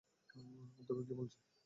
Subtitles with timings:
[0.79, 1.37] অধ্যক্ষ কি বলছে?